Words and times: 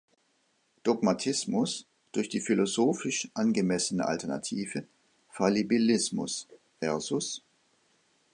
Dogmatismus 0.81 1.85
durch 2.11 2.27
die 2.27 2.39
philosophisch 2.39 3.27
angemessene 3.35 4.03
Alternative 4.03 4.87
Fallibilismus 5.29 6.47
vs. 6.81 7.43